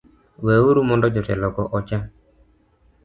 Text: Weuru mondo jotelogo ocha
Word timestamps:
Weuru 0.45 0.81
mondo 0.89 1.05
jotelogo 1.13 1.63
ocha 1.79 1.97